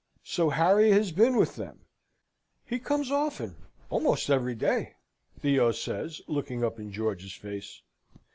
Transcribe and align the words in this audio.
So 0.23 0.49
Harry 0.49 0.89
has 0.89 1.11
been 1.11 1.35
with 1.37 1.57
them? 1.57 1.81
"He 2.65 2.79
often 2.83 3.05
comes, 3.49 3.55
almost 3.91 4.31
every 4.31 4.55
day," 4.55 4.95
Theo 5.37 5.71
says, 5.71 6.21
looking 6.27 6.63
up 6.63 6.79
in 6.79 6.91
George's 6.91 7.33
face. 7.35 7.83